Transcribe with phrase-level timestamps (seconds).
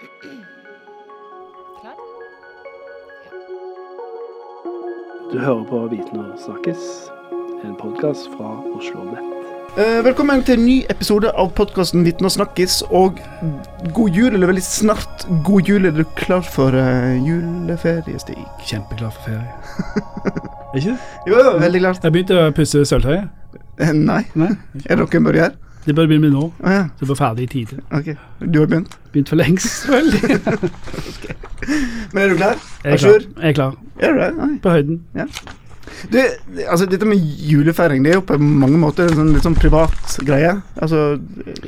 [0.00, 1.96] Klar?
[5.32, 6.86] Du hører på Viten og snakkes,
[7.66, 9.36] en podkast fra Oslo Nett.
[9.76, 12.80] Eh, velkommen til en ny episode av podkasten Viten og snakkes.
[12.96, 13.20] Og
[13.92, 15.84] god jul, eller veldig snart god jul.
[15.84, 18.40] Er du klar for uh, juleferie, Stig?
[18.64, 19.52] Kjempeklar for ferie.
[20.72, 21.00] Er ikke det?
[21.28, 22.04] Jo, veldig klart.
[22.08, 23.28] Jeg begynte å pusse sølvtøyet.
[23.76, 24.22] Eh, nei.
[24.32, 24.54] Nei,
[24.86, 25.56] Er det noe en gjøre?
[25.86, 26.52] Det bør begynne med nå.
[26.62, 26.82] Ah, ja.
[26.96, 27.80] Så jeg blir ferdig i tide.
[27.90, 28.10] Ok.
[28.52, 28.98] Du har begynt?
[29.12, 30.12] Begynt for lengst, vel.
[32.12, 32.60] Men er du klar?
[32.84, 33.24] Jeg er klar.
[33.40, 33.74] Jeg er klar.
[34.00, 34.60] Er du det?
[34.62, 35.00] På høyden.
[36.12, 36.18] Du,
[36.68, 37.20] altså, dette med
[37.50, 40.54] julefeiring det er jo på mange måter en sånn, litt sånn privat greie.
[40.80, 41.18] Altså,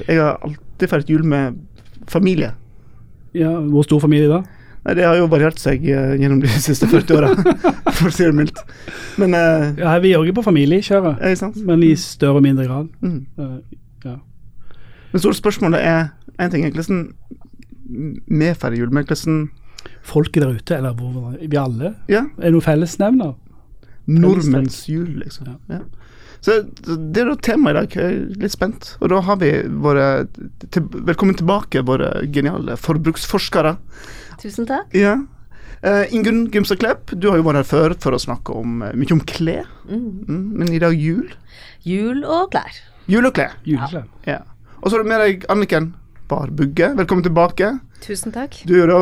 [0.07, 1.59] jeg har alltid feiret jul med
[2.11, 2.53] familie.
[3.37, 4.43] Ja, Hvor stor familie da?
[4.83, 7.31] Nei, Det har jo variert seg uh, gjennom de siste 40 åra,
[7.97, 8.65] for å si det mildt.
[9.21, 12.91] Men uh, Ja, Vi er også på familiekjøret, det men i større og mindre grad.
[13.01, 13.21] Mm.
[13.39, 14.19] Eh, Ja.
[15.13, 17.13] Det store spørsmålet er en ting er hvordan
[18.27, 19.51] medfører men hvordan
[20.07, 23.33] Folket der ute, eller hvor vi alle, ja, er det noen fellesnevner?
[24.07, 25.57] nordmenns jul, liksom.
[25.71, 25.81] Ja.
[26.43, 27.97] Så det er da temaet i dag.
[27.97, 28.95] Jeg er litt spent.
[29.01, 29.53] Og da har vi
[29.85, 30.07] våre
[30.75, 33.77] til, Velkommen tilbake, våre geniale forbruksforskere.
[34.43, 34.91] Tusen takk.
[34.97, 35.21] Ja.
[35.83, 38.95] Uh, Ingunn Gymstad Klepp, du har jo vært her før for å snakke om, eh,
[38.95, 39.67] mye om klær.
[39.87, 40.03] Mm.
[40.27, 41.31] Mm, men i dag jul.
[41.87, 42.83] Jul og klær.
[43.11, 43.39] Jul og.
[43.67, 44.05] Juleklær.
[44.29, 44.43] Ja.
[44.81, 45.89] Og så har du med deg Anniken
[46.31, 46.93] Barbugge.
[46.95, 47.73] Velkommen tilbake.
[48.03, 48.55] Tusen takk.
[48.67, 48.99] Du er da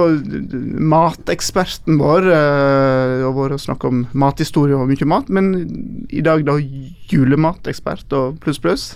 [0.93, 5.53] mateksperten vår, Du har vært og snakket om mathistorie og mye mat, men
[6.09, 6.57] i dag da
[7.13, 8.87] julematekspert og pluss, pluss.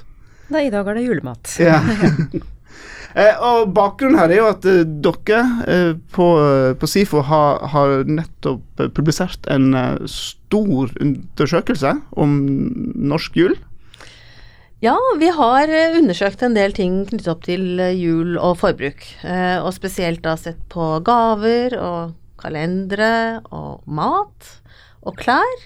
[0.49, 1.53] Da, I dag er det julemat.
[1.61, 1.79] Ja.
[3.21, 6.31] eh, og bakgrunnen her er jo at eh, dere eh, på,
[6.81, 12.37] på SIFO har, har nettopp eh, publisert en eh, stor undersøkelse om
[13.13, 13.57] norsk jul.
[14.85, 19.01] Ja, vi har eh, undersøkt en del ting knyttet opp til eh, jul og forbruk.
[19.25, 24.51] Eh, og spesielt da sett på gaver og kalendere og mat
[25.01, 25.63] og klær.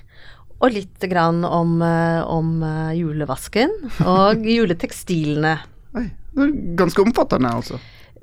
[0.62, 2.48] Og litt grann om, om
[2.94, 5.54] julevasken og juletekstilene.
[5.98, 7.78] Oi, det er ganske omfattende, altså.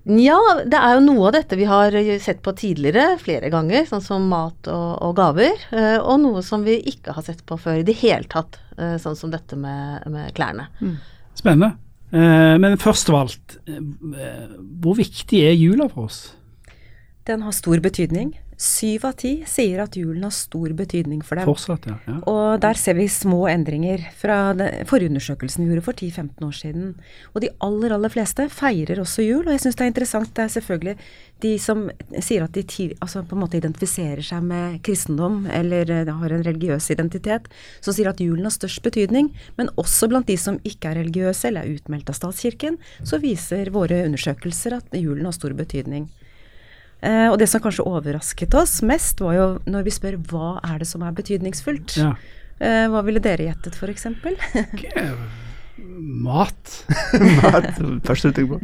[0.06, 3.88] Ja, det er jo noe av dette vi har eh, sett på tidligere flere ganger,
[3.90, 5.58] sånn som mat og, og gaver.
[5.74, 9.00] eh, Og noe som vi ikke har sett på før i det hele tatt, eh,
[9.02, 10.68] sånn som dette med, med klærne.
[11.34, 11.72] Spennende.
[12.14, 13.82] Eh, men først av alt, eh,
[14.84, 16.36] hvor viktig er jula for oss?
[17.26, 18.36] Den har stor betydning.
[18.58, 21.50] Syv av ti sier at julen har stor betydning for dem.
[21.50, 22.00] Fortsatt, ja.
[22.08, 22.18] ja.
[22.32, 24.40] Og der ser vi små endringer fra
[24.88, 26.96] forundersøkelsen undersøkelsen vi gjorde for 10-15 år siden.
[27.34, 30.34] Og de aller, aller fleste feirer også jul, og jeg syns det er interessant.
[30.36, 30.96] Det er selvfølgelig
[31.42, 31.90] de som
[32.24, 36.46] sier at de altså på en måte identifiserer seg med kristendom, eller eh, har en
[36.46, 37.50] religiøs identitet,
[37.82, 39.32] som sier at julen har størst betydning.
[39.58, 43.74] Men også blant de som ikke er religiøse eller er utmeldt av statskirken, så viser
[43.76, 46.10] våre undersøkelser at julen har stor betydning.
[47.06, 50.82] Eh, og det som kanskje overrasket oss mest, var jo når vi spør hva er
[50.82, 52.00] det som er betydningsfullt.
[52.02, 52.16] ja.
[52.56, 54.06] Eh, hva ville dere gjettet, f.eks.?
[55.76, 56.76] Mat.
[57.42, 58.60] Mat, første du tenker på.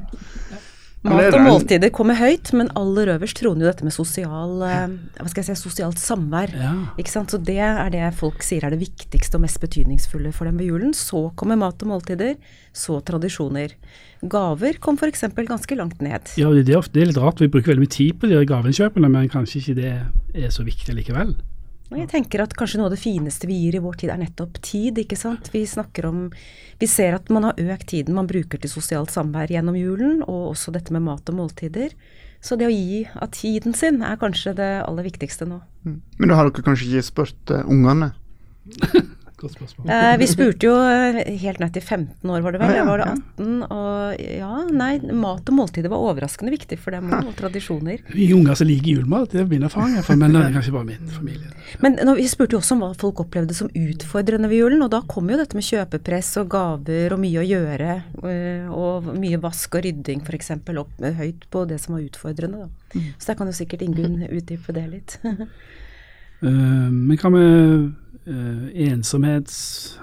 [1.02, 5.30] Mat og måltider kommer høyt, men aller øverst troner jo dette med sosial, eh, hva
[5.32, 6.54] skal jeg si, sosialt samvær.
[6.54, 6.74] Ja.
[7.02, 7.34] Ikke sant?
[7.34, 10.70] Så det er det folk sier er det viktigste og mest betydningsfulle for dem ved
[10.70, 10.94] julen.
[10.94, 12.36] Så kommer mat og måltider,
[12.74, 13.74] så tradisjoner.
[14.22, 15.26] Gaver kom f.eks.
[15.34, 16.36] ganske langt ned.
[16.38, 17.42] Ja, det er, ofte, det er litt rart.
[17.42, 19.96] Vi bruker veldig mye tid på de gaveinnkjøpene, men kanskje ikke det
[20.46, 21.34] er så viktig likevel.
[21.92, 24.22] Og jeg tenker at kanskje noe av det fineste vi gir i vår tid er
[24.22, 25.50] nettopp tid, ikke sant.
[25.52, 26.22] Vi snakker om
[26.80, 30.54] Vi ser at man har økt tiden man bruker til sosialt samvær gjennom julen, og
[30.56, 31.92] også dette med mat og måltider.
[32.42, 35.60] Så det å gi av tiden sin er kanskje det aller viktigste nå.
[35.84, 38.14] Men da har dere kanskje ikke spurt uh, ungene?
[39.42, 39.90] Godt spørsmål.
[39.90, 42.74] Eh, vi spurte jo eh, helt ned til 15 år, var det vel?
[42.76, 43.56] Ja, ja, var det 18?
[43.74, 48.04] Og ja, nei, mat og måltider var overraskende viktig for dem og tradisjoner.
[48.14, 50.76] Vi unger som liker julemat, det er min erfaring, i hvert men det er kanskje
[50.76, 51.50] bare min familie.
[51.82, 54.94] Men når vi spurte jo også om hva folk opplevde som utfordrende ved julen, og
[54.94, 59.42] da kom jo dette med kjøpepress og gaver og mye å gjøre, eh, og mye
[59.42, 60.54] vask og rydding f.eks.
[60.70, 62.68] opp eh, høyt på det som var utfordrende.
[62.68, 63.06] Da.
[63.18, 65.18] Så der kan jo sikkert Ingunn utdype det litt.
[66.42, 66.50] Eh,
[66.90, 67.92] men hva med
[68.28, 69.52] uh, ensomhet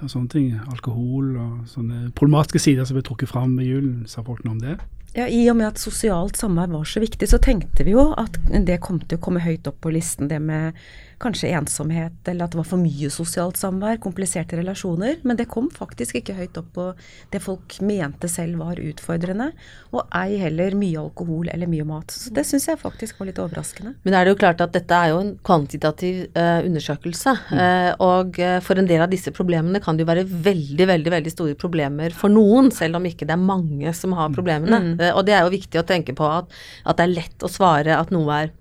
[0.02, 0.52] og sånne ting?
[0.72, 4.06] Alkohol og sånne problematiske sider som ble trukket fram ved julen.
[4.10, 4.78] Sa folk noe om det?
[5.16, 8.36] Ja, I og med at sosialt samvær var så viktig, så tenkte vi jo at
[8.66, 10.76] det kom til å komme høyt opp på listen, det med
[11.18, 15.18] kanskje ensomhet, eller at det var for mye sosialt samvær, kompliserte relasjoner.
[15.26, 16.86] Men det kom faktisk ikke høyt opp på
[17.32, 19.50] det folk mente selv var utfordrende.
[19.94, 22.14] Og ei heller mye alkohol eller mye mat.
[22.14, 23.96] Så det syns jeg faktisk var litt overraskende.
[24.06, 27.34] Men er det jo klart at dette er jo en kvantitativ uh, undersøkelse.
[27.50, 31.14] Uh, og eh, for en del av disse problemene kan det jo være veldig, veldig
[31.16, 34.94] veldig store problemer for noen, selv om ikke det er mange som har problemene.
[34.98, 36.52] Eh, og det er jo viktig å tenke på at,
[36.84, 38.54] at det er lett å svare at noe er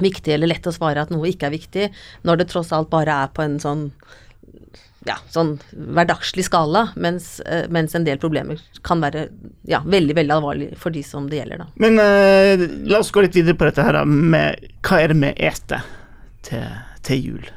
[0.00, 1.90] viktig, eller lett å svare at noe ikke er viktig,
[2.24, 3.90] når det tross alt bare er på en sånn
[5.08, 9.28] ja, sånn hverdagslig skala, mens, eh, mens en del problemer kan være
[9.68, 11.68] ja, veldig, veldig alvorlig for de som det gjelder, da.
[11.80, 15.18] Men uh, la oss gå litt videre på dette her da, med hva er det
[15.22, 15.88] vi eter
[16.46, 16.68] til,
[17.06, 17.48] til jul?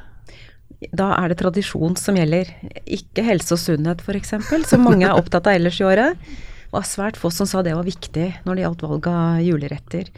[0.96, 2.48] Da er det tradisjon som gjelder,
[2.84, 4.34] ikke helse og sunnhet f.eks.,
[4.68, 6.34] som mange er opptatt av ellers i året.
[6.74, 10.10] Var svært få som sa det var viktig når det gjaldt valg av juleretter.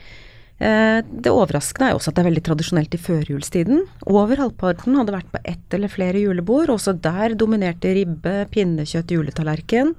[0.59, 3.83] Eh, Det overraskende er også at det er veldig tradisjonelt i førjulstiden.
[4.09, 9.95] Over halvparten hadde vært på ett eller flere julebord, også der dominerte ribbe, pinnekjøtt, juletallerken.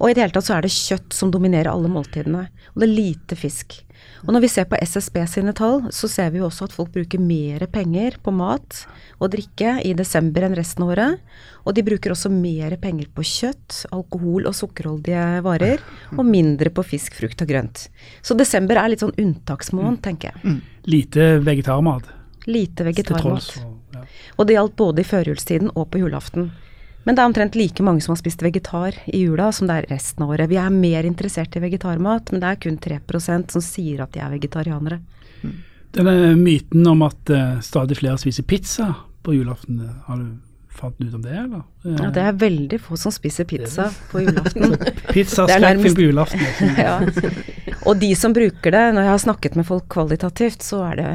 [0.00, 2.86] Og i det hele tatt så er det kjøtt som dominerer alle måltidene, og det
[2.86, 3.82] er lite fisk.
[4.26, 6.92] Og når vi ser på SSB sine tall, så ser vi jo også at folk
[6.94, 8.82] bruker mer penger på mat
[9.18, 11.24] og drikke i desember enn resten av året.
[11.64, 15.82] Og de bruker også mer penger på kjøtt, alkohol og sukkerholdige varer,
[16.16, 17.86] og mindre på fisk, frukt og grønt.
[18.22, 20.60] Så desember er litt sånn unntaksmåned, tenker jeg.
[20.88, 22.08] Lite vegetarmat.
[22.48, 23.52] Lite vegetarmat.
[24.38, 26.50] Og det gjaldt både i førjulstiden og på julaften.
[27.04, 29.88] Men det er omtrent like mange som har spist vegetar i jula som det er
[29.94, 30.50] resten av året.
[30.50, 34.20] Vi er mer interessert i vegetarmat, men det er kun 3% som sier at de
[34.20, 35.00] er vegetarianere.
[35.96, 38.92] Denne myten om at eh, stadig flere spiser pizza
[39.24, 40.36] på julaften, har du
[40.70, 41.64] fant ut om det, eller?
[41.82, 44.76] Ja, det er veldig få som spiser pizza på julaften.
[45.14, 46.46] Pizza nærmest- på julaften.
[46.78, 47.00] ja.
[47.88, 51.10] Og de som bruker det, når jeg har snakket med folk kvalitativt, så er det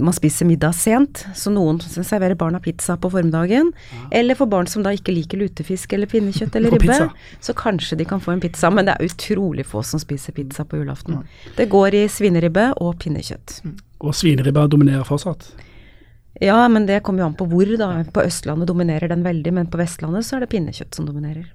[0.00, 3.72] Man spiser middag sent, så noen serverer barna pizza på formiddagen.
[4.10, 6.98] Eller for barn som da ikke liker lutefisk eller pinnekjøtt eller ribbe,
[7.44, 8.70] så kanskje de kan få en pizza.
[8.72, 11.20] Men det er utrolig få som spiser pizza på julaften.
[11.56, 13.60] Det går i svineribbe og pinnekjøtt.
[13.98, 15.50] Og svineribba dominerer fortsatt.
[16.40, 17.90] Ja, men det kommer jo an på hvor, da.
[18.14, 21.50] På Østlandet dominerer den veldig, men på Vestlandet så er det pinnekjøtt som dominerer.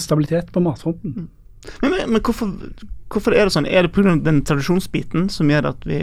[0.00, 1.28] Stabilitet på matfronten.
[1.80, 2.50] Men, men, men hvorfor,
[3.12, 3.68] hvorfor er det sånn?
[3.68, 4.16] Er det pga.
[4.24, 6.00] den tradisjonsbiten som gjør at vi,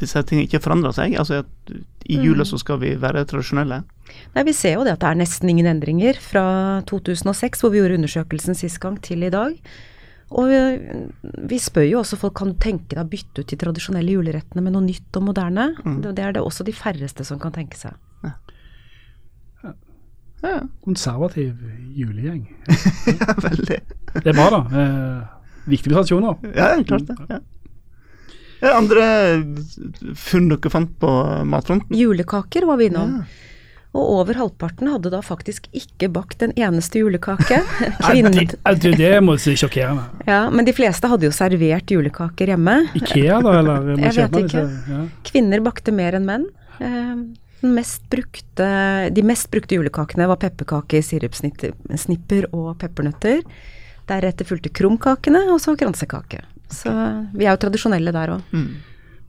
[0.00, 1.14] disse tingene ikke forandrer seg?
[1.20, 1.74] Altså at
[2.06, 3.80] i jula så skal vi være tradisjonelle?
[4.36, 6.46] Nei, Vi ser jo det at det er nesten ingen endringer fra
[6.86, 9.56] 2006, hvor vi gjorde undersøkelsen sist gang, til i dag.
[10.36, 10.58] Og vi,
[11.50, 14.62] vi spør jo også folk kan du tenke deg å bytte ut de tradisjonelle julerettene
[14.64, 15.68] med noe nytt og moderne.
[16.02, 17.94] Det, det er det også de færreste som kan tenke seg.
[20.44, 21.54] Ja, Konservativ
[21.96, 22.44] julegjeng.
[23.08, 23.78] ja veldig.
[24.14, 24.60] Det er bra, da.
[24.82, 26.36] Eh, viktige tradisjoner.
[26.54, 27.16] Ja, klart det.
[27.30, 27.38] Ja.
[28.64, 29.06] Andre
[30.16, 31.10] funn dere fant på
[31.44, 31.96] matfronten?
[31.96, 33.18] Julekaker var vi innom.
[33.20, 33.42] Ja.
[33.96, 37.62] Og over halvparten hadde da faktisk ikke bakt en eneste julekake.
[37.80, 38.36] Nei, Kvinner,
[38.76, 40.04] det, det, må jeg si sjokkerende.
[40.28, 42.76] ja, men de fleste hadde jo servert julekaker hjemme.
[42.98, 43.90] Ikea, da, eller?
[44.04, 44.66] Jeg vet ikke.
[44.92, 45.00] Ja.
[45.26, 46.44] Kvinner bakte mer enn menn.
[46.76, 47.14] Eh,
[47.62, 48.66] den mest brukte,
[49.16, 53.40] de mest brukte julekakene var pepperkaker, sirupsnipper og peppernøtter.
[54.06, 56.44] Deretter fulgte krumkakene, og så kransekake.
[56.72, 56.92] Så
[57.34, 58.54] vi er jo tradisjonelle der òg.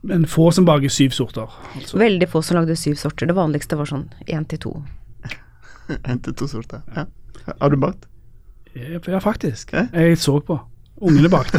[0.08, 1.50] Men få som baker syv sorter.
[1.74, 1.98] Altså.
[1.98, 3.26] Veldig få som lagde syv sorter.
[3.26, 4.74] Det vanligste var sånn én til to.
[6.08, 6.82] Hentet to sorter.
[6.94, 7.06] Ja.
[7.48, 8.06] Har du bakt?
[8.78, 9.72] Ja, faktisk.
[9.72, 10.58] Jeg så på.
[11.00, 11.58] Ungene bakte.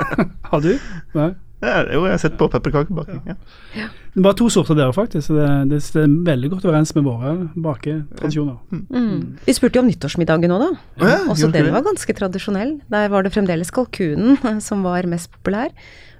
[0.50, 0.72] Har du?
[1.14, 1.30] Nei.
[1.64, 3.22] Ja, jo, jeg har sett på pepperkakebaking.
[3.30, 3.86] Ja.
[4.12, 5.30] Det var to sorter der, faktisk.
[5.30, 7.32] så Det, det er veldig godt overens med våre
[7.64, 8.58] baketradisjoner.
[8.92, 9.38] Mm.
[9.46, 10.70] Vi spurte jo om nyttårsmiddagen òg, da.
[11.00, 12.76] Ja, Også den var ganske tradisjonell.
[12.92, 14.36] Der var det fremdeles kalkunen
[14.68, 15.72] som var mest populær.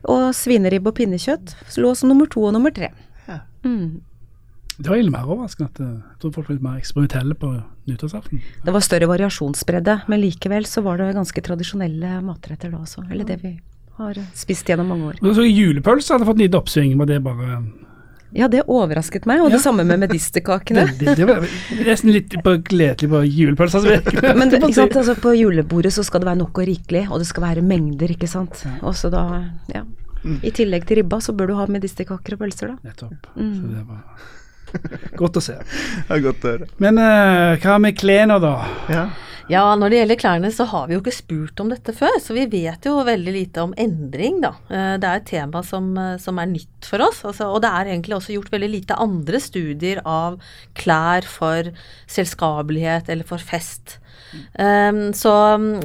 [0.08, 2.92] Og svineribbe og pinnekjøtt lå som nummer to og nummer tre.
[3.28, 3.42] Ja.
[3.66, 4.00] Mm.
[4.76, 7.54] Det var litt mer overraskende at eh, jeg tror folk var litt mer eksperimentelle på
[7.88, 8.42] nyttårsaften.
[8.64, 13.04] Det var større variasjonsbredde, men likevel så var det ganske tradisjonelle matretter da også.
[13.08, 13.56] Eller det vi
[13.96, 15.20] har spist gjennom mange år.
[15.34, 16.96] Så Julepølse hadde fått lite oppsving.
[16.96, 17.62] med det bare
[18.36, 19.56] Ja, det overrasket meg, og Ja.
[19.56, 20.84] det samme med medisterkakene.
[20.98, 21.40] det, det var
[21.86, 23.78] nesten litt på gledelig på julepølse.
[23.80, 27.06] Altså, Men det, ikke sant, altså på julebordet så skal det være nok og rikelig,
[27.10, 28.66] og det skal være mengder, ikke sant.
[28.82, 29.22] Og så da,
[29.72, 29.84] ja.
[30.42, 32.90] I tillegg til ribba så bør du ha medisterkaker og pølser, da.
[32.90, 33.28] Nettopp.
[33.38, 33.52] Mm.
[33.54, 34.02] Så det var
[35.20, 35.58] godt å se.
[35.60, 36.70] Det er godt å høre.
[36.82, 38.56] Men uh, hva med klærne, da?
[38.92, 39.06] Ja.
[39.46, 42.34] Ja, når det gjelder klærne så har vi jo ikke spurt om dette før, så
[42.34, 44.56] vi vet jo veldig lite om endring, da.
[44.66, 47.70] Eh, Det er et tema som, eh, som er nytt for oss, altså, og det
[47.70, 50.40] er egentlig også gjort veldig lite andre studier av
[50.74, 51.70] klær for
[52.10, 53.98] selskapelighet eller for fest.
[54.58, 55.34] Um, så,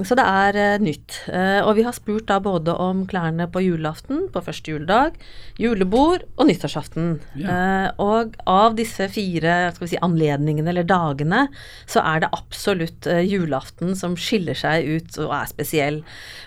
[0.07, 1.21] så det er uh, nytt.
[1.27, 5.17] Uh, og vi har spurt da både om klærne på julaften, på første juledag,
[5.61, 7.11] julebord og nyttårsaften.
[7.41, 11.45] Eh, og av disse fire si, anledningene eller dagene,
[11.89, 16.01] så er det absolutt eh, julaften som skiller seg ut og er spesiell.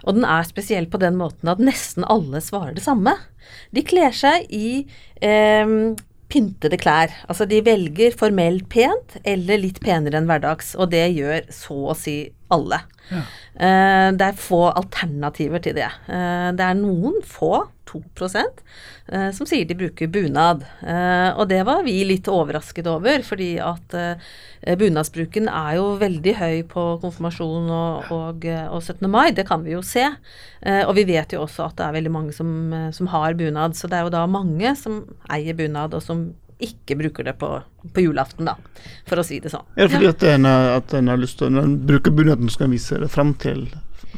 [0.05, 3.17] Og den er spesiell på den måten at nesten alle svarer det samme.
[3.77, 4.85] De kler seg i
[5.23, 5.79] eh,
[6.33, 7.13] pyntede klær.
[7.29, 11.97] Altså de velger formelt pent eller litt penere enn hverdags, og det gjør så å
[11.99, 12.19] si
[12.55, 12.81] alle.
[13.11, 13.23] Ja.
[13.55, 15.91] Uh, det er få alternativer til det.
[16.09, 18.03] Uh, det er noen få, 2
[18.43, 20.65] eh, som sier de bruker bunad.
[20.83, 26.35] Eh, og det var vi litt overrasket over, fordi at eh, bunadsbruken er jo veldig
[26.41, 29.09] høy på konfirmasjon og, og, eh, og 17.
[29.11, 30.07] mai, det kan vi jo se.
[30.61, 33.37] Eh, og vi vet jo også at det er veldig mange som, eh, som har
[33.39, 36.33] bunad, så det er jo da mange som eier bunad, og som
[36.65, 37.49] ikke bruker det på,
[37.93, 38.55] på julaften, da,
[39.09, 39.67] for å si det sånn.
[39.77, 42.77] Det fordi at en, at en har lyst til Når en bruker bunaden, skal en
[42.77, 43.67] vise det fram til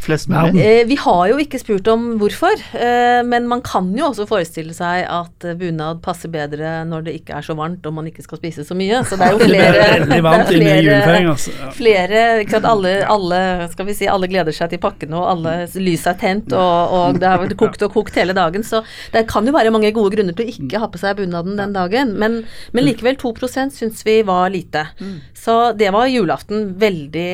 [0.05, 0.61] flest mulig?
[0.63, 4.75] Eh, vi har jo ikke spurt om hvorfor, eh, men man kan jo også forestille
[4.77, 8.41] seg at bunad passer bedre når det ikke er så varmt og man ikke skal
[8.41, 9.01] spise så mye.
[9.09, 9.73] Så det er jo flere
[10.07, 11.55] det er flere- altså.
[11.77, 13.41] Flere, ikke sant, alle, alle,
[13.73, 17.21] skal vi si, alle gleder seg til pakkene, og alle lyset er tent, og, og
[17.23, 18.65] det har vært kokt og kokt hele dagen.
[18.67, 18.83] Så
[19.15, 21.75] det kan jo være mange gode grunner til å ikke ha på seg bunaden den
[21.77, 22.43] dagen, men,
[22.77, 24.87] men likevel 2% syns vi var lite.
[25.37, 27.29] Så det var julaften veldig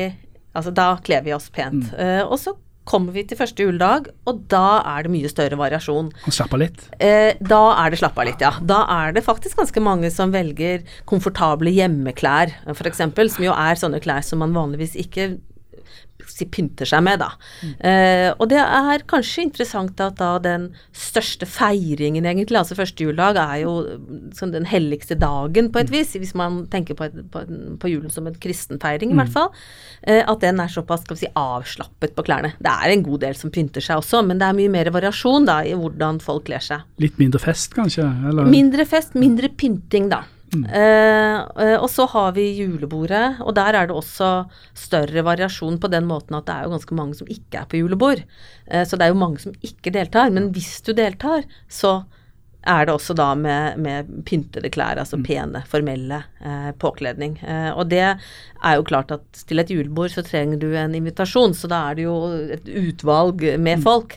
[0.53, 1.89] Altså da kler vi oss pent.
[1.97, 2.55] Eh, og så
[2.87, 6.09] kommer vi til første juledag, og da er det mye større variasjon.
[6.25, 6.83] Han slapper litt.
[6.99, 8.51] Eh, da er det slapp av litt, ja.
[8.59, 13.05] Da er det faktisk ganske mange som velger komfortable hjemmeklær, f.eks.,
[13.37, 15.31] som jo er sånne klær som man vanligvis ikke
[16.31, 17.29] si, pynter seg med, da.
[17.83, 23.39] Eh, og det er kanskje interessant at da den største feiringen, egentlig, altså første juledag,
[23.41, 23.75] er jo
[24.37, 27.43] sånn den helligste dagen, på et vis, hvis man tenker på, et, på,
[27.81, 29.51] på julen som en kristen feiring, i hvert fall.
[30.03, 32.53] Eh, at den er såpass skal vi si, avslappet på klærne.
[32.63, 35.49] Det er en god del som pynter seg også, men det er mye mer variasjon
[35.49, 36.85] da i hvordan folk kler seg.
[37.03, 38.05] Litt mindre fest, kanskje?
[38.29, 38.47] Eller?
[38.49, 40.23] Mindre fest, mindre pynting, da.
[40.53, 44.31] Eh, eh, og så har vi julebordet, og der er det også
[44.77, 47.81] større variasjon på den måten at det er jo ganske mange som ikke er på
[47.81, 48.23] julebord.
[48.67, 50.33] Eh, så det er jo mange som ikke deltar.
[50.33, 52.01] Men hvis du deltar, så
[52.63, 57.35] er det også da med, med pyntede klær, altså pene, formelle eh, påkledning.
[57.43, 61.55] Eh, og det er jo klart at til et julebord så trenger du en invitasjon,
[61.57, 62.15] så da er det jo
[62.55, 64.15] et utvalg med folk.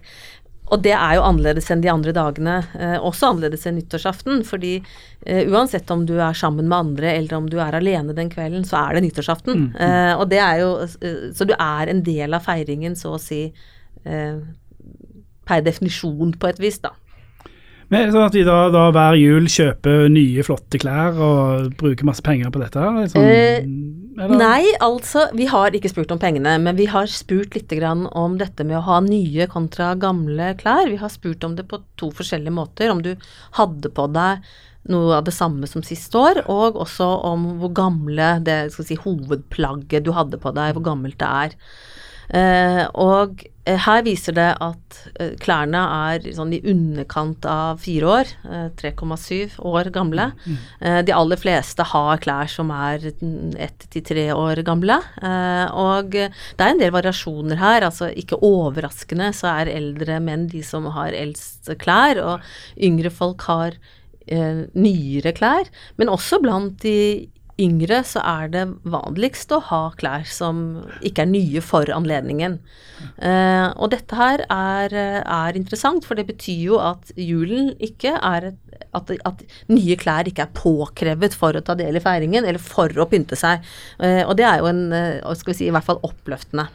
[0.75, 4.43] Og det er jo annerledes enn de andre dagene, eh, også annerledes enn nyttårsaften.
[4.49, 8.31] Fordi eh, uansett om du er sammen med andre eller om du er alene den
[8.33, 9.69] kvelden, så er det nyttårsaften.
[9.79, 13.23] Eh, og det er jo eh, Så du er en del av feiringen, så å
[13.23, 13.45] si,
[14.05, 14.39] eh,
[15.47, 16.91] per definisjon på et vis, da.
[17.95, 22.25] Men sånn at vi da, da hver jul kjøper nye, flotte klær og bruker masse
[22.27, 22.83] penger på dette?
[22.83, 23.07] her?
[23.13, 23.63] Sånn, Eh,
[24.17, 24.39] eller?
[24.41, 28.65] Nei, altså, vi har ikke spurt om pengene, men vi har spurt litt om dette
[28.65, 30.89] med å ha nye kontra gamle klær.
[30.89, 32.91] Vi har spurt om det på to forskjellige måter.
[32.91, 33.15] Om du
[33.59, 34.47] hadde på deg
[34.89, 38.99] noe av det samme som sist år, og også om hvor gamle det skal si,
[39.03, 41.59] hovedplagget du hadde på deg, hvor gammelt det er.
[42.37, 45.81] Eh, og her viser det at eh, klærne
[46.13, 50.29] er sånn i underkant av fire år, eh, 3,7 år gamle.
[50.81, 55.01] Eh, de aller fleste har klær som er mm, ett til tre år gamle.
[55.19, 56.31] Eh, og det
[56.63, 57.89] er en del variasjoner her.
[57.89, 62.47] altså Ikke overraskende så er eldre menn de som har eldst klær, og
[62.79, 63.75] yngre folk har
[64.27, 65.67] eh, nyere klær.
[65.99, 67.27] Men også blant de
[67.61, 72.59] yngre så er det vanligst å ha klær som ikke er nye for anledningen.
[73.17, 78.53] Eh, og dette her er, er interessant, for det betyr jo at julen ikke er
[78.53, 78.63] et
[78.97, 82.93] at, at nye klær ikke er påkrevet for å ta del i feiringen, eller for
[83.01, 83.65] å pynte seg.
[84.01, 86.69] Eh, og det er jo en, eh, skal vi si, i hvert fall oppløftende.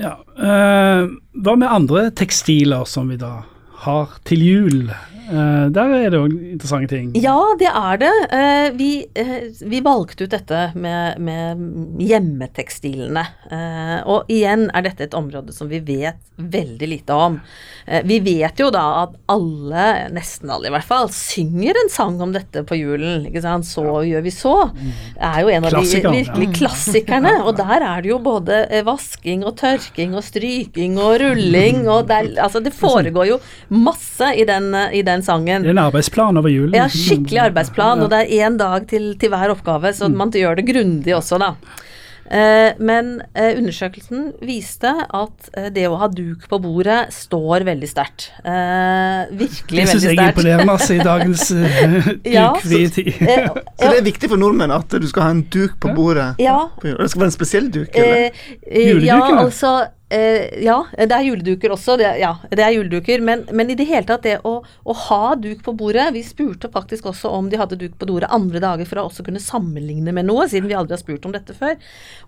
[0.00, 0.16] Ja.
[0.40, 1.06] eh,
[1.44, 3.42] hva med andre tekstiler som vi da
[3.84, 4.94] har til jul?
[5.30, 7.10] Eh, der er det jo interessante ting.
[7.22, 8.12] Ja, det er det.
[8.34, 13.26] Eh, vi, eh, vi valgte ut dette med, med hjemmetekstilene.
[14.10, 17.36] Og igjen er dette et område som vi vet veldig lite om.
[18.06, 22.32] Vi vet jo da at alle, nesten alle i hvert fall, synger en sang om
[22.34, 23.26] dette på julen.
[23.28, 23.66] ikke sant?
[23.66, 24.54] Så gjør vi så.
[24.76, 27.34] Det er jo en av de virkelig klassikerne.
[27.44, 32.16] Og der er det jo både vasking og tørking og stryking og rulling og det,
[32.16, 33.40] er, altså, det foregår jo
[33.74, 35.66] masse i den, i den sangen.
[35.66, 36.76] Det er en arbeidsplan over julen.
[36.78, 40.60] Ja, skikkelig arbeidsplan, og det er én dag til, til hver oppgave, så man gjør
[40.60, 41.54] det grundig også, da.
[42.30, 47.88] Eh, men eh, undersøkelsen viste at eh, det å ha duk på bordet står veldig
[47.90, 48.28] sterkt.
[48.38, 49.74] Virkelig veldig sterkt.
[49.74, 52.52] Det syns jeg er imponerende altså, i dagens uh, Ja.
[52.54, 53.48] Eh,
[53.80, 56.36] Så det er viktig for nordmenn at du skal ha en duk på bordet.
[56.38, 58.28] ja, det skal være en spesiell duk, eller?
[58.30, 59.74] Eh, eh, ja, altså
[60.10, 61.96] eh, Ja, det er juleduker også.
[62.00, 63.22] Det, ja, det er juleduker.
[63.24, 66.70] Men, men i det hele tatt, det å, å ha duk på bordet Vi spurte
[66.72, 70.14] faktisk også om de hadde duk på bordet andre dager for å også kunne sammenligne
[70.16, 71.76] med noe, siden vi aldri har spurt om dette før.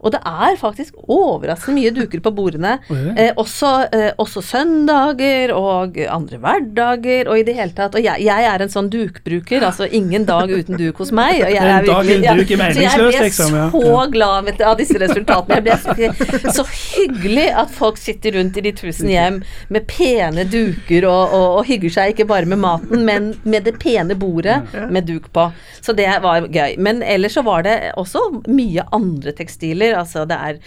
[0.00, 2.78] Og det er faktisk overraskende mye duker på bordene.
[3.12, 7.96] Eh, også, eh, også søndager og andre hverdager og i det hele tatt.
[7.98, 11.42] Og jeg, jeg er en sånn dukbruker, altså ingen dag uten duk hos meg.
[11.42, 15.58] Og jeg er virkelig- duk er så jeg ble liksom, så glad av disse resultatene.
[15.58, 19.40] Jeg ble så, så hyggelig at folk sitter rundt i de tusen hjem
[19.72, 23.76] med pene duker og, og, og hygger seg ikke bare med maten, men med det
[23.82, 24.60] pene bordet
[24.92, 25.48] med duk på.
[25.82, 26.76] Så det var gøy.
[26.78, 29.96] Men ellers så var det også mye andre tekstiler.
[29.98, 30.58] Altså det er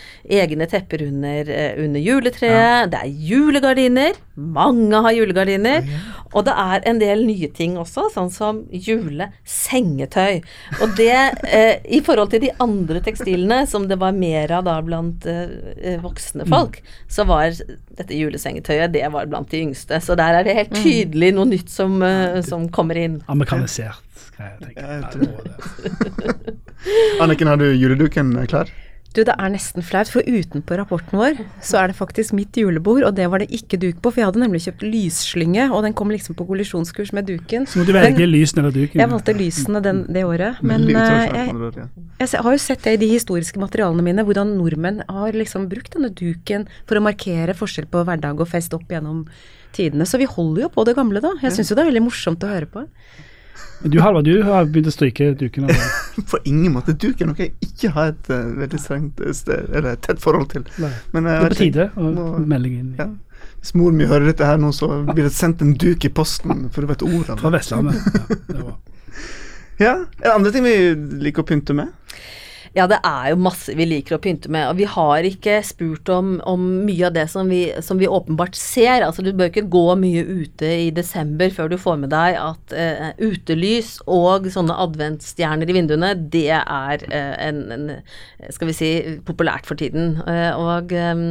[0.42, 4.18] egne tepper under, eh, under juletreet, det er julegardiner.
[4.36, 5.86] Mange har julegardiner.
[6.36, 10.42] Og det er en del nye ting også, sånn som julesengetøy.
[10.84, 11.16] Og det,
[11.48, 15.96] eh, i forhold til de andre tekstilene, som det var mer av da blant eh,
[16.04, 20.02] voksne folk, så var dette julesengetøyet, det var blant de yngste.
[20.04, 23.22] Så der er det helt tydelig noe nytt som, eh, som kommer inn.
[23.32, 24.02] Amerikanisert
[24.36, 25.02] greie, tenker jeg.
[25.02, 26.56] Ja, det må det.
[27.24, 28.70] Anniken, har du juleduken klar?
[29.16, 33.06] Du, det er nesten flaut, for utenpå rapporten vår så er det faktisk mitt julebord,
[33.08, 35.96] og det var det ikke duk på, for jeg hadde nemlig kjøpt lysslynge, og den
[35.96, 37.68] kom liksom på kollisjonskurs med duken.
[37.70, 39.00] Så må du velge lysen eller duken.
[39.00, 40.98] Jeg valgte lysene den, det året, men eh,
[41.32, 41.88] jeg,
[42.20, 45.96] jeg har jo sett det i de historiske materialene mine, hvordan nordmenn har liksom brukt
[45.96, 49.24] denne duken for å markere forskjell på hverdag og fest opp gjennom
[49.76, 50.08] tidene.
[50.08, 51.32] Så vi holder jo på det gamle, da.
[51.44, 52.84] Jeg syns jo det er veldig morsomt å høre på.
[53.86, 55.70] Du Halvard, du har begynt å stryke duken.
[55.70, 56.05] Eller?
[56.32, 56.94] På ingen måte.
[56.96, 60.22] Duk er noe jeg ikke har et uh, veldig strengt eh, sted, eller et tett
[60.24, 60.64] forhold til.
[60.80, 63.10] Men, uh, Det er på tide å melde inn Ja.
[63.60, 66.68] Hvis moren min hører dette her nå, så blir det sendt en duk i posten,
[66.72, 67.40] for du vet ordet.
[67.40, 67.98] fra Vestlandet.
[67.98, 68.76] Ja, det var.
[69.78, 70.76] Ja, Er det andre ting vi
[71.26, 71.90] liker å pynte med?
[72.76, 76.10] Ja, det er jo masse vi liker å pynte med, og vi har ikke spurt
[76.12, 79.06] om, om mye av det som vi, som vi åpenbart ser.
[79.06, 82.76] Altså, du bør ikke gå mye ute i desember før du får med deg at
[82.76, 87.86] eh, utelys og sånne adventsstjerner i vinduene, det er eh, en, en,
[88.52, 88.92] skal vi si,
[89.24, 90.20] populært for tiden.
[90.28, 91.24] Eh, og eh,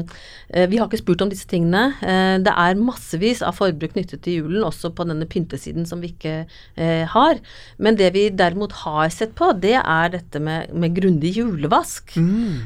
[0.73, 1.91] vi har ikke spurt om disse tingene.
[2.01, 6.15] Eh, det er massevis av forbruk knyttet til julen, også på denne pyntesiden som vi
[6.15, 7.45] ikke eh, har.
[7.77, 12.15] Men det vi derimot har sett på, det er dette med, med grundig julevask.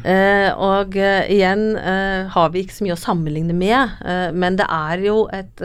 [0.04, 4.58] Eh, og eh, igjen eh, har vi ikke så mye å sammenligne med, eh, men
[4.60, 5.62] det er jo et,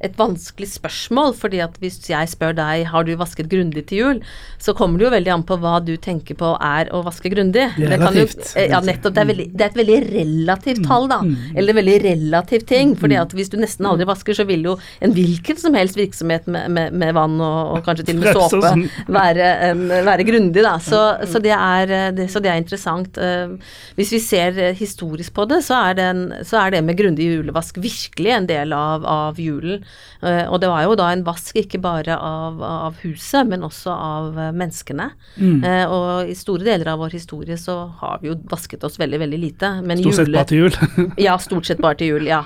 [0.00, 4.20] et vanskelig spørsmål, fordi at hvis jeg spør deg har du vasket grundig til jul,
[4.58, 7.66] så kommer det jo veldig an på hva du tenker på er å vaske grundig.
[7.76, 8.56] Det jo- relativt.
[8.56, 9.14] eh, ja, nettopp.
[9.14, 11.20] Det er, veldig, det er et veldig relativt tall, da.
[11.56, 12.94] Eller veldig relativ ting.
[12.96, 16.46] fordi at hvis du nesten aldri vasker, så vil jo en hvilken som helst virksomhet
[16.46, 18.86] med, med, med vann og, og kanskje til og med såpe sånn.
[19.08, 20.78] være, um, være grundig, da.
[20.78, 23.18] Så, så, det er, eh, det, så det er interessant.
[23.18, 23.54] Eh,
[23.96, 27.76] Hvis vi ser historisk på det, så er, den, så er det med grundig julevask
[27.82, 29.84] virkelig en del av, av julen.
[30.22, 33.92] Eh, Og det var jo da en vask ikke bare av, av huset, men også
[33.92, 35.10] av eh, menneskene.
[35.40, 35.64] Mm.
[35.64, 39.20] Eh, Og i store deler av vår historie så har vi jo vasket oss veldig,
[39.24, 39.72] veldig lite.
[39.86, 40.76] Men Stort sett bare til jul.
[41.26, 42.42] ja, stort sett bare til jul, ja.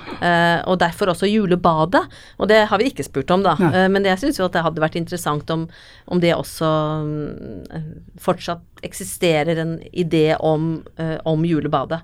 [0.69, 2.03] Og derfor også julebadet.
[2.39, 3.55] Og det har vi ikke spurt om, da.
[3.59, 3.87] Nei.
[3.91, 5.67] Men jeg syns jo at det hadde vært interessant om,
[6.11, 6.69] om det også
[7.05, 7.83] mm,
[8.21, 10.77] fortsatt eksisterer en idé om,
[11.25, 12.01] om julebadet.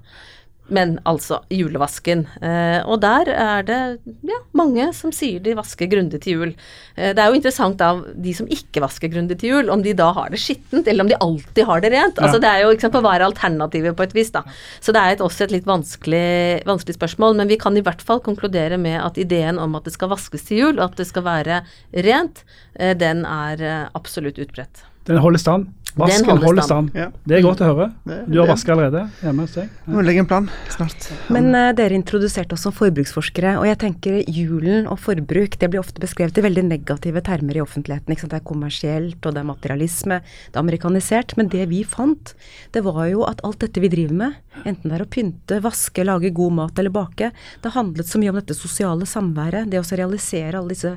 [0.71, 2.23] Men altså julevasken.
[2.39, 3.79] Eh, og der er det
[4.27, 6.53] ja, mange som sier de vasker grundig til jul.
[6.95, 9.95] Eh, det er jo interessant av de som ikke vasker grundig til jul, om de
[9.97, 12.19] da har det skittent, eller om de alltid har det rent.
[12.19, 12.27] Ja.
[12.27, 14.45] Altså det er jo sant, Hva er alternativet på et vis, da.
[14.79, 16.27] Så det er et, også et litt vanskelig,
[16.69, 17.35] vanskelig spørsmål.
[17.41, 20.47] Men vi kan i hvert fall konkludere med at ideen om at det skal vaskes
[20.47, 21.61] til jul, og at det skal være
[22.07, 22.45] rent,
[22.79, 24.85] eh, den er absolutt utbredt.
[25.09, 25.71] Den holder stand.
[25.95, 26.89] Vasken holder holder stand.
[26.89, 27.01] stand.
[27.03, 27.07] Ja.
[27.27, 27.87] Det er godt å høre.
[28.27, 29.71] Du har vaska allerede hjemme hos deg.
[29.85, 31.07] Nå må vi legge en plan snart.
[31.33, 35.81] Men uh, dere introduserte oss som forbruksforskere, og jeg tenker julen og forbruk det blir
[35.83, 38.13] ofte beskrevet i veldig negative termer i offentligheten.
[38.13, 38.35] Ikke sant?
[38.35, 41.35] Det er kommersielt, og det er materialisme, det er amerikanisert.
[41.39, 42.35] Men det vi fant,
[42.75, 46.07] det var jo at alt dette vi driver med, enten det er å pynte, vaske,
[46.07, 47.31] lage god mat eller bake,
[47.63, 49.67] det handlet så mye om dette sosiale samværet.
[49.71, 50.95] Det å realisere alle disse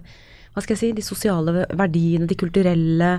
[0.54, 3.10] hva skal jeg si, de sosiale verdiene, de kulturelle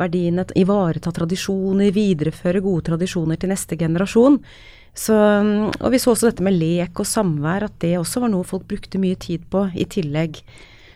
[0.00, 4.36] verdiene, ivareta tradisjoner, videreføre gode tradisjoner til neste generasjon.
[4.92, 8.44] Så, og vi så også dette med lek og samvær, at det også var noe
[8.44, 10.42] folk brukte mye tid på i tillegg.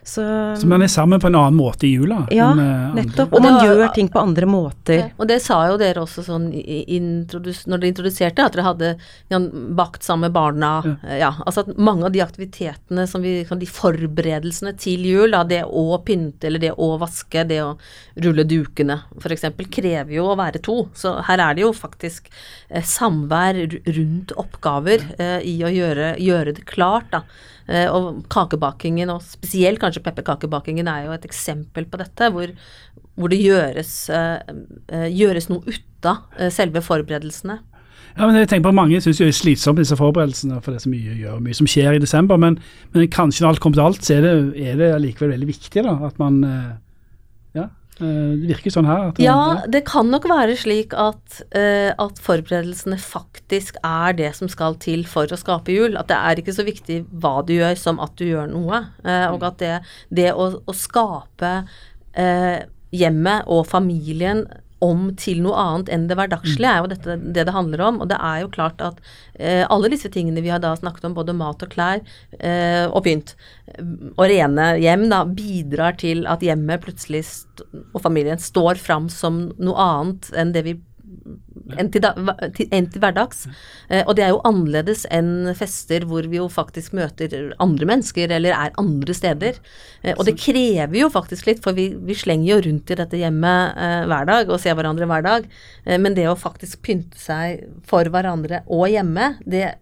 [0.06, 0.22] Så,
[0.56, 2.20] Så man er sammen på en annen måte i jula?
[2.30, 3.32] ja, eh, nettopp.
[3.34, 5.08] Og man gjør ting på andre måter.
[5.18, 8.90] Og det sa jo dere også sånn når dere introduserte, at dere hadde
[9.32, 9.40] ja,
[9.74, 10.70] bakt sammen med barna.
[10.86, 11.16] Ja.
[11.26, 11.30] Ja.
[11.42, 15.64] altså at mange av de aktivitetene som vi kan, De forberedelsene til jul, da, det
[15.66, 17.74] å pynte eller det å vaske, det å
[18.22, 20.78] rulle dukene f.eks., krever jo å være to.
[20.94, 22.30] Så her er det jo faktisk
[22.68, 23.58] eh, samvær
[23.98, 27.24] rundt oppgaver eh, i å gjøre, gjøre det klart, da.
[27.66, 32.52] Eh, og kakebakingen, og spesielt kanskje pepperkakebakingen, er jo et eksempel på dette, hvor,
[33.18, 34.52] hvor det gjøres, eh,
[34.92, 37.58] eh, gjøres noe ut av eh, selve forberedelsene.
[38.16, 40.86] Ja, men jeg tenker på Mange syns det er slitsomt disse forberedelsene, for det er
[40.86, 42.38] så mye å gjøre, mye som skjer i desember.
[42.40, 42.56] Men,
[42.94, 45.84] men kanskje når alt kommer til alt, så er det, er det likevel veldig viktig
[45.84, 46.40] da, at man
[47.96, 49.08] det virker sånn her.
[49.22, 54.76] Ja, det kan nok være slik at, eh, at forberedelsene faktisk er det som skal
[54.82, 55.96] til for å skape jul.
[55.96, 58.82] At det er ikke så viktig hva du gjør, som at du gjør noe.
[59.04, 59.74] Eh, og at det,
[60.12, 61.54] det å, å skape
[62.12, 64.44] eh, hjemmet og familien
[64.84, 68.00] om til noe annet enn det hverdagslige, er jo dette det det handler om.
[68.04, 69.00] Og det er jo klart at
[69.34, 72.02] eh, alle disse tingene vi har da snakket om, både mat og klær
[72.38, 73.36] eh, og pynt,
[73.72, 73.84] eh,
[74.14, 77.24] og rene hjem, da, bidrar til at hjemmet plutselig
[77.94, 80.76] og familien står fram som noe annet enn det vi
[81.74, 82.12] enn til, da,
[82.54, 83.46] til, hverdags.
[83.88, 88.32] Eh, og det er jo annerledes enn fester hvor vi jo faktisk møter andre mennesker
[88.36, 89.60] eller er andre steder.
[90.02, 93.22] Eh, og det krever jo faktisk litt, for vi, vi slenger jo rundt i dette
[93.22, 95.50] hjemmet eh, hver dag og ser hverandre hver dag.
[95.86, 99.76] Men det å faktisk pynte seg for hverandre og hjemme, det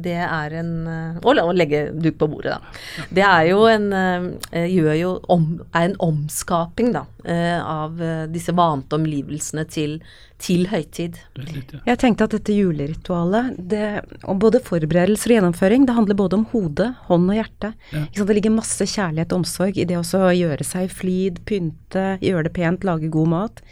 [0.00, 3.04] det er en eh, Og la- og legge duk på bordet, da.
[3.14, 8.24] Det er jo en eh, Gjør jo om, er en omskaping, da, eh, av eh,
[8.32, 9.98] disse vante omgivelsene til,
[10.38, 11.18] til høytid.
[11.40, 11.80] Litt, ja.
[11.92, 13.84] Jeg tenkte at dette juleritualet, det,
[14.24, 17.72] om både forberedelser og gjennomføring, det handler både om hode, hånd og hjerte.
[17.92, 18.06] Ja.
[18.14, 22.48] Det ligger masse kjærlighet og omsorg i det også å gjøre seg flid, pynte, gjøre
[22.48, 23.62] det pent, lage god mat.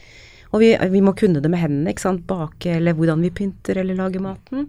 [0.55, 2.23] Og vi, vi må kunne det med hendene, ikke sant.
[2.29, 4.69] Bake eller hvordan vi pynter eller lager maten.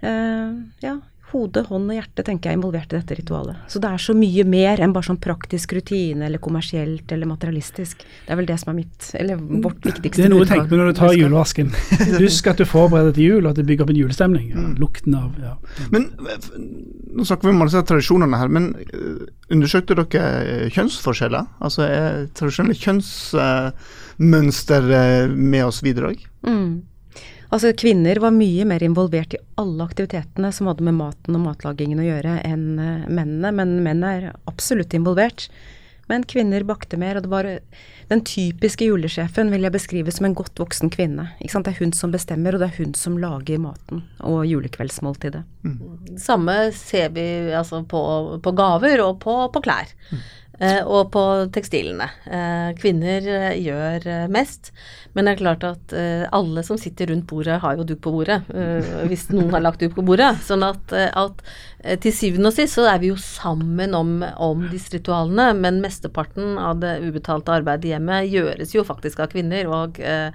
[0.00, 0.50] Eh,
[0.84, 0.96] ja,
[1.28, 3.56] hode, hånd og hjerte tenker jeg er involvert i dette ritualet.
[3.68, 8.00] Så det er så mye mer enn bare sånn praktisk rutine eller kommersielt eller materialistisk.
[8.24, 10.70] Det er vel det som er mitt, eller vårt viktigste Det er noe å tenke
[10.70, 11.68] på når du tar julevasken.
[12.24, 14.46] Husk at du forbereder til jul, og at det bygger opp en julestemning.
[14.54, 14.74] Ja, Mm.
[14.80, 15.52] lukten av ja.
[15.92, 20.24] Men nå snakker vi om alle disse tradisjonene her, men eh, undersøkte dere
[20.64, 21.44] eh, kjønnsforskjeller?
[21.60, 22.78] Altså er tradisjonelle
[24.18, 24.82] kjønnsmønster
[25.36, 26.24] med oss videre òg?
[26.48, 26.82] Mm.
[27.48, 32.02] Altså Kvinner var mye mer involvert i alle aktivitetene som hadde med maten og matlagingen
[32.02, 33.52] å gjøre, enn eh, mennene.
[33.56, 35.48] Men menn er absolutt involvert.
[36.08, 37.46] Men kvinner bakte mer, og det var
[38.08, 41.26] den typiske julesjefen vil jeg beskrive som en godt voksen kvinne.
[41.42, 41.68] Ikke sant?
[41.68, 45.44] Det er hun som bestemmer, og det er hun som lager maten og julekveldsmåltidet.
[46.08, 48.00] Det samme ser vi altså, på,
[48.44, 49.92] på gaver og på, på klær.
[50.12, 50.24] Eh,
[50.82, 51.22] og på
[51.54, 52.08] tekstilene.
[52.26, 54.72] Eh, kvinner eh, gjør eh, mest,
[55.14, 58.12] men det er klart at eh, alle som sitter rundt bordet, har jo duk på
[58.16, 58.40] bordet.
[58.50, 60.32] eh, hvis noen har lagt duk på bordet.
[60.46, 61.44] Sånn at, eh, at
[61.84, 65.82] eh, til syvende og sist så er vi jo sammen om, om disse ritualene, men
[65.84, 69.70] mesteparten av det ubetalte arbeidet i hjemmet gjøres jo faktisk av kvinner.
[69.70, 70.34] og eh,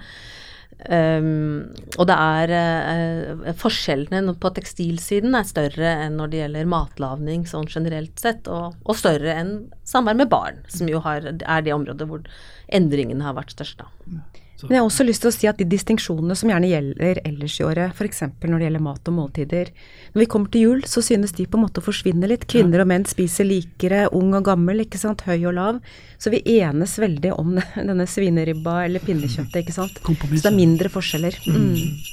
[0.89, 7.45] Um, og det er uh, Forskjellene på tekstilsiden er større enn når det gjelder matlagning
[7.47, 9.53] sånn generelt sett, og, og større enn
[9.88, 12.25] samvær med barn, som jo har, er det området hvor
[12.73, 13.83] endringene har vært størst.
[13.83, 14.42] da.
[14.63, 17.58] Men jeg har også lyst til å si at de distinksjonene som gjerne gjelder ellers
[17.60, 18.23] i året, f.eks.
[18.47, 19.71] når det gjelder mat og måltider
[20.13, 22.47] Når vi kommer til jul, så synes de på en måte å forsvinne litt.
[22.49, 25.84] Kvinner og menn spiser likere, ung og gammel, ikke sant, høy og lav.
[26.21, 27.58] Så vi enes veldig om
[27.89, 29.99] denne svineribba eller pinnekjøttet, ikke sant.
[30.04, 31.39] Så det er mindre forskjeller.
[31.47, 32.12] Mm.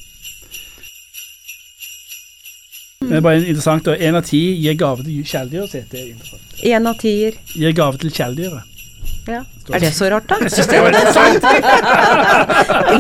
[3.01, 5.87] Det er bare interessant, og Én av ti gir gave til kjæledyret sitt.
[5.91, 6.59] Det er interessant.
[6.69, 7.39] Én av tier.
[7.55, 8.70] Gir gave til kjæledyret.
[9.31, 9.45] Ja.
[9.71, 10.37] Er det så rart, da?
[10.43, 11.45] Jeg det var interessant.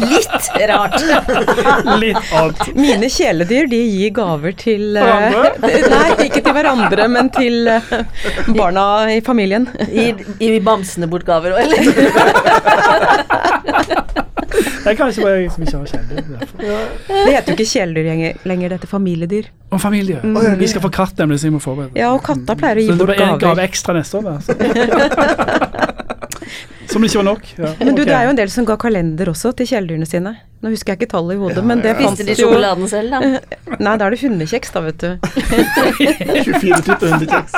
[0.04, 0.98] Litt rart!
[1.98, 2.60] Litt odd.
[2.76, 5.50] Mine kjæledyr, de gir gaver til eh, Hverandre?
[5.90, 7.90] Nei, ikke til hverandre, men til eh,
[8.54, 9.66] barna i familien.
[9.90, 11.80] Gir, gir bamsene bort gaver òg, eller?
[14.50, 16.22] Det er kanskje bare jeg som ikke har kjæledyr.
[16.64, 16.78] Ja.
[17.08, 18.04] Det heter jo ikke kjæledyr
[18.48, 19.50] lenger, det heter familiedyr.
[19.70, 20.20] Og familie.
[20.58, 21.94] Vi skal få katt, nemlig, så jeg må forberede.
[21.94, 24.18] Ja, og katta pleier å gi gaver Så det bort blir en gave ekstra neste
[24.18, 25.86] år, da.
[26.90, 27.50] Som ikke var nok.
[27.56, 28.08] Ja, Men du, okay.
[28.10, 30.36] det er jo en del som ga kalender også til kjæledyrene sine.
[30.60, 33.14] Nå husker jeg ikke tallet i hodet, men det Spiste fantes de jo sjokoladen selv,
[33.14, 33.20] da?
[33.86, 35.08] Nei, da er det hundekjeks, da, vet du.
[36.60, 37.54] 24 typer hundekjeks.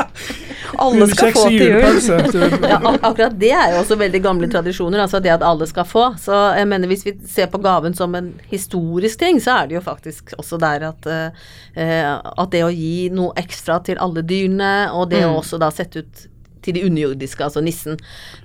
[0.83, 2.61] Alle skal få til jul.
[2.71, 6.05] Ja, akkurat det er jo også veldig gamle tradisjoner, altså det at alle skal få.
[6.23, 9.81] Så jeg mener hvis vi ser på gaven som en historisk ting, så er det
[9.81, 14.92] jo faktisk også der at, uh, at det å gi noe ekstra til alle dyrene,
[14.95, 16.29] og det å også da sette ut
[16.62, 17.98] til de underjordiske, altså nissen.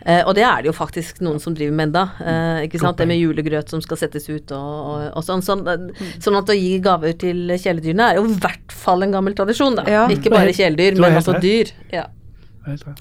[0.06, 2.04] Eh, og det er det jo faktisk noen som driver med enda.
[2.22, 3.00] Eh, ikke sant?
[3.00, 5.46] Det med julegrøt som skal settes ut og, og, og sånn.
[5.46, 9.16] Sånn, eh, sånn at å gi gaver til kjæledyrene er jo i hvert fall en
[9.16, 9.88] gammel tradisjon, da.
[9.90, 10.06] Ja.
[10.12, 11.46] Ikke bare kjæledyr, men også rett.
[11.46, 11.74] dyr.
[11.94, 12.08] Ja.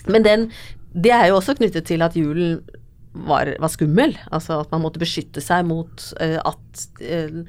[0.06, 0.50] Men den,
[0.94, 2.60] det er jo også knyttet til at julen
[3.26, 4.14] var, var skummel.
[4.30, 7.42] Altså at man måtte beskytte seg mot uh, at eh,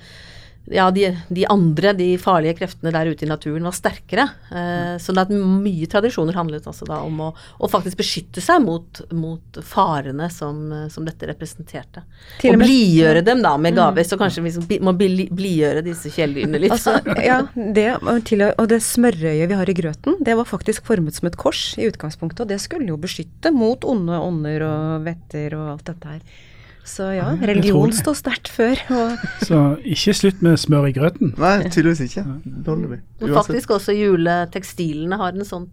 [0.72, 4.26] ja, de, de andre, de farlige kreftene der ute i naturen var sterkere.
[4.52, 7.30] Eh, så det at mye tradisjoner handlet altså da om å,
[7.64, 10.60] å faktisk beskytte seg mot, mot farene som,
[10.92, 12.04] som dette representerte.
[12.42, 16.62] Til og blidgjøre dem da med gaver, så kanskje vi må bli- blidgjøre disse kjæledyrene
[16.66, 16.76] litt.
[16.76, 16.98] Altså,
[17.30, 21.16] ja, det, og, til, og det smørøyet vi har i grøten, det var faktisk formet
[21.18, 25.56] som et kors i utgangspunktet, og det skulle jo beskytte mot onde ånder og vetter
[25.58, 26.46] og alt dette her.
[26.88, 28.80] Så ja, religion står sterkt før.
[28.96, 31.34] Og Så ikke slutt med smør i grøten.
[31.40, 32.24] Nei, tydeligvis ikke.
[32.46, 33.02] Det holder vi.
[33.24, 35.68] Men faktisk også juletekstilene har en sånn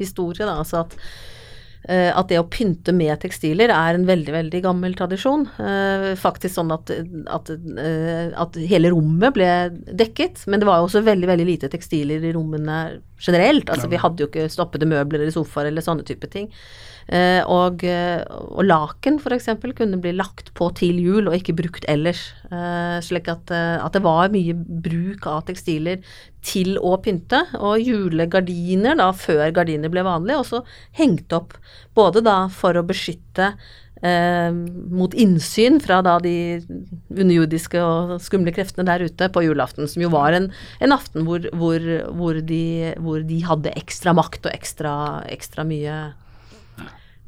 [0.00, 0.56] historie, da.
[0.58, 0.96] Altså at,
[1.86, 5.46] eh, at det å pynte med tekstiler er en veldig, veldig gammel tradisjon.
[5.62, 6.90] Eh, faktisk sånn at,
[7.38, 9.50] at, eh, at hele rommet ble
[9.86, 10.48] dekket.
[10.50, 12.80] Men det var jo også veldig, veldig lite tekstiler i rommene
[13.22, 13.70] generelt.
[13.70, 16.50] Altså vi hadde jo ikke stoppede møbler eller sofaer eller sånne type ting.
[17.08, 19.50] Eh, og, eh, og laken f.eks.
[19.76, 22.30] kunne bli lagt på til jul og ikke brukt ellers.
[22.48, 26.00] Eh, slik at, at det var mye bruk av tekstiler
[26.44, 27.44] til å pynte.
[27.60, 30.64] Og julegardiner da før gardiner ble vanlig, også
[30.96, 31.58] hengt opp
[31.96, 33.52] både da for å beskytte
[34.04, 36.34] eh, mot innsyn fra da de
[37.12, 41.46] underjordiske og skumle kreftene der ute på julaften, som jo var en, en aften hvor,
[41.52, 44.94] hvor, hvor, de, hvor de hadde ekstra makt og ekstra,
[45.32, 45.98] ekstra mye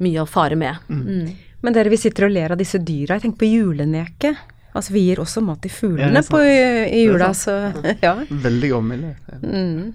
[0.03, 0.83] mye å fare med.
[0.89, 1.31] Mm.
[1.65, 3.17] Men dere, vi sitter og ler av disse dyra.
[3.17, 4.33] Jeg tenker på juleneke.
[4.77, 7.55] Altså, vi gir også mat til fuglene er på, i jula, så
[8.05, 8.13] ja.
[8.29, 9.07] Veldig gammel.
[9.41, 9.93] Mm.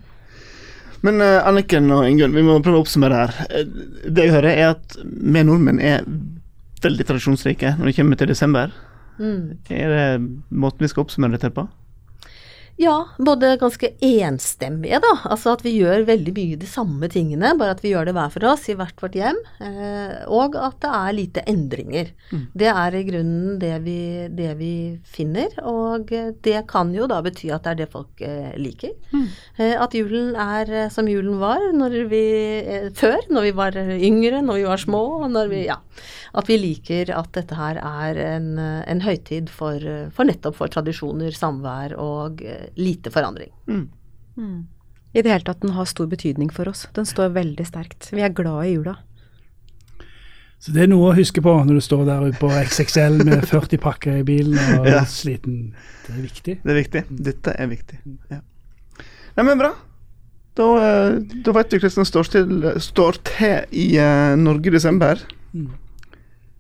[1.07, 3.37] Men uh, Anniken og Ingunn, vi må prøve å oppsummere her.
[3.51, 3.69] Eh,
[4.07, 6.07] det jeg hører, er at vi nordmenn er
[6.83, 8.75] veldig tradisjonsrike når det kommer til desember.
[9.23, 9.63] Mm.
[9.71, 10.05] Er det
[10.51, 11.67] måten vi skal oppsummere dette på?
[12.83, 15.11] Ja, både ganske enstemmige, da.
[15.31, 18.33] Altså at vi gjør veldig mye de samme tingene, bare at vi gjør det hver
[18.35, 19.39] for oss i hvert vårt hjem.
[19.63, 22.11] Eh, og at det er lite endringer.
[22.59, 23.99] Det er i grunnen det vi,
[24.35, 24.73] det vi
[25.07, 28.97] finner, og eh, det kan jo da bety at det er det folk eh, liker.
[29.61, 32.25] Eh, at julen er eh, som julen var når vi,
[32.67, 35.05] eh, før, når vi var yngre, når vi var små.
[35.33, 35.79] Når vi, ja,
[36.35, 40.57] at vi liker at dette her er en, eh, en høytid for, eh, for nettopp
[40.59, 43.53] for tradisjoner, samvær og eh, lite forandring.
[45.13, 46.87] I det hele tatt, den har stor betydning for oss.
[46.97, 48.09] Den står veldig sterkt.
[48.13, 48.97] Vi er glad i jula.
[50.63, 53.45] Så det er noe å huske på når du står der ute på XXL med
[53.51, 55.03] 40 pakker i bilen og Ja.
[55.11, 55.73] sliten.
[56.07, 56.55] Det er viktig.
[56.63, 57.03] Det er viktig.
[57.29, 57.99] Dette er viktig.
[58.31, 58.39] Ja.
[59.37, 59.73] Nei, men bra.
[60.55, 62.49] Da, eh, da vet du hvordan det står til,
[62.85, 65.21] står til i uh, Norge i desember.
[65.57, 65.71] Mm.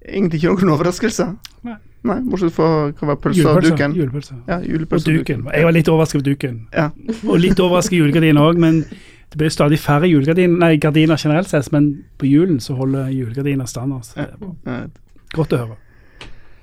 [0.02, 1.28] Egentlig ikke noen overraskelse.
[1.68, 1.76] Nei.
[2.02, 3.92] Nei, Bortsett fra hva var pølse og duken.
[3.94, 4.36] Julepølse.
[4.48, 5.44] Ja, julepølse og duken.
[5.54, 6.56] Jeg var litt overrasket over duken.
[6.74, 6.88] Ja.
[7.28, 8.80] Og litt overrasket over julegardiner òg, men
[9.32, 13.70] det blir stadig færre julegardiner, nei, gardiner generelt sett, men på julen så holder julegardiner
[13.70, 14.08] standard.
[14.08, 14.80] Så det er.
[14.82, 15.78] Eh, godt å høre.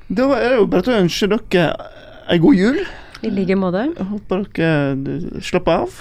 [0.10, 1.70] Da er det jo bare å ønske dere
[2.30, 2.82] ei god jul.
[3.24, 3.86] I like måte.
[4.12, 5.98] Håper dere slapper av,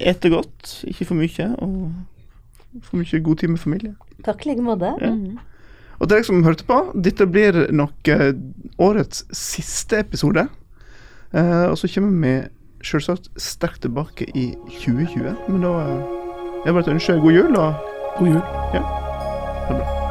[0.00, 3.94] eter godt, ikke for mye, og får mye god tid med familie.
[4.24, 4.96] Takk i like måte.
[5.04, 5.14] Ja.
[6.00, 8.32] Og til dere som hørte på, dette blir nok eh,
[8.80, 10.46] årets siste episode.
[11.36, 12.34] Eh, og så kommer vi
[12.82, 15.36] selvsagt sterkt tilbake i 2020.
[15.48, 15.96] Men da uh,
[16.64, 18.44] er det bare å ønske god jul, og God jul.
[18.76, 18.84] Ja.
[18.84, 20.09] ha det bra.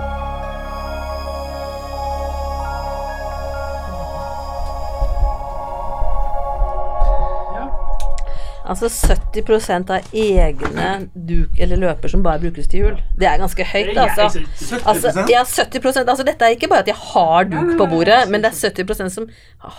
[8.70, 13.00] Altså 70% av egne duk eller løper som bare brukes til jul.
[13.18, 14.44] Det er ganske høyt, altså.
[14.86, 18.44] altså ja, 70% Altså dette er ikke bare at de har duk på bordet, men
[18.46, 19.28] det er 70% som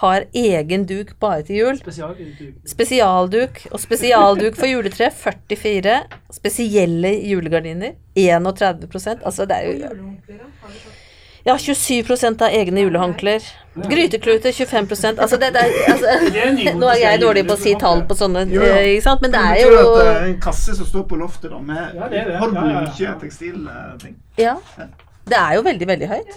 [0.00, 1.80] har egen duk bare til jul.
[2.66, 6.00] Spesialduk og spesialduk for juletre 44.
[6.40, 9.90] Spesielle julegardiner 31% Altså det er jo
[11.46, 13.44] Ja, 27% av egne julehåndklær.
[13.88, 16.06] Grytekluter 25 Altså det, det er altså,
[16.80, 18.80] Nå er jeg dårlig på å si tall på sånne, Jo, ja.
[18.80, 21.52] eh, ikke sant, men det er jo det er en kasse som står på loftet
[21.54, 22.34] da, med Ja, det det.
[22.42, 22.90] har Ja, ja, ja.
[22.90, 24.16] mye tekstilting.
[24.42, 24.56] Ja.
[25.30, 26.36] Det er jo veldig, veldig høyt.